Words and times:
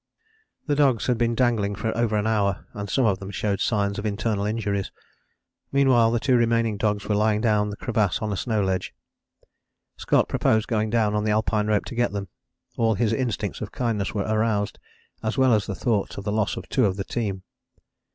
"The 0.65 0.73
dogs 0.75 1.05
had 1.05 1.19
been 1.19 1.35
dangling 1.35 1.75
for 1.75 1.95
over 1.95 2.15
an 2.17 2.25
hour, 2.25 2.65
and 2.73 2.89
some 2.89 3.05
of 3.05 3.19
them 3.19 3.29
showed 3.29 3.59
signs 3.59 3.99
of 3.99 4.05
internal 4.07 4.45
injuries. 4.47 4.91
Meanwhile 5.71 6.09
the 6.09 6.19
two 6.19 6.35
remaining 6.35 6.77
dogs 6.77 7.05
were 7.07 7.13
lying 7.13 7.39
down 7.39 7.69
the 7.69 7.77
crevasse 7.77 8.17
on 8.19 8.33
a 8.33 8.35
snow 8.35 8.63
ledge. 8.63 8.95
Scott 9.97 10.27
proposed 10.27 10.65
going 10.67 10.89
down 10.89 11.13
on 11.13 11.23
the 11.23 11.29
Alpine 11.29 11.67
rope 11.67 11.85
to 11.85 11.93
get 11.93 12.13
them; 12.13 12.29
all 12.77 12.95
his 12.95 13.13
instincts 13.13 13.61
of 13.61 13.71
kindness 13.71 14.11
were 14.11 14.23
aroused, 14.25 14.79
as 15.21 15.37
well 15.37 15.53
as 15.53 15.67
the 15.67 15.75
thought 15.75 16.17
of 16.17 16.23
the 16.23 16.31
loss 16.31 16.57
of 16.57 16.67
two 16.67 16.85
of 16.87 16.95
the 16.97 17.03
team. 17.05 17.43